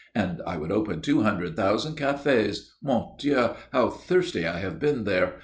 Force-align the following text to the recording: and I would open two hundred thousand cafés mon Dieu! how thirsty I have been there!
and 0.15 0.41
I 0.47 0.57
would 0.57 0.71
open 0.71 1.01
two 1.03 1.21
hundred 1.21 1.55
thousand 1.55 1.95
cafés 1.95 2.69
mon 2.81 3.13
Dieu! 3.19 3.49
how 3.71 3.91
thirsty 3.91 4.47
I 4.47 4.57
have 4.57 4.79
been 4.79 5.03
there! 5.03 5.35